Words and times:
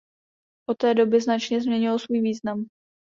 Od 0.69 0.77
té 0.77 0.93
doby 0.93 1.21
značně 1.21 1.61
změnilo 1.61 1.99
svůj 1.99 2.21
význam. 2.21 2.65